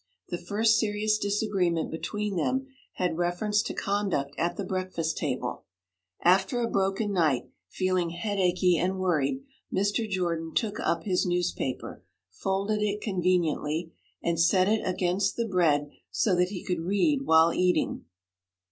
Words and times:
The 0.29 0.39
first 0.39 0.79
serious 0.79 1.19
disagreement 1.19 1.91
between 1.91 2.35
them 2.35 2.65
had 2.93 3.19
reference 3.19 3.61
to 3.61 3.75
conduct 3.75 4.33
at 4.35 4.57
the 4.57 4.63
breakfast 4.63 5.15
table. 5.17 5.65
After 6.23 6.59
a 6.59 6.71
broken 6.71 7.13
night, 7.13 7.51
feeling 7.69 8.09
headachy 8.09 8.79
and 8.79 8.97
worried, 8.97 9.43
Mr. 9.71 10.09
Jordan 10.09 10.55
took 10.55 10.79
up 10.79 11.03
his 11.03 11.27
newspaper, 11.27 12.01
folded 12.31 12.81
it 12.81 12.99
conveniently, 12.99 13.93
and 14.23 14.39
set 14.39 14.67
it 14.67 14.81
against 14.83 15.35
the 15.35 15.47
bread 15.47 15.91
so 16.09 16.35
that 16.35 16.49
he 16.49 16.63
could 16.63 16.79
read 16.81 17.21
while 17.27 17.53
eating. 17.53 18.05